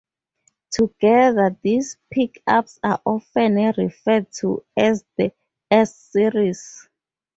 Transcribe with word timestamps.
Together, 0.71 1.55
these 1.61 1.95
pickups 2.09 2.79
are 2.83 2.99
often 3.05 3.57
referred 3.77 4.31
to 4.31 4.65
as 4.75 5.05
the 5.15 5.31
S-series. 5.69 6.89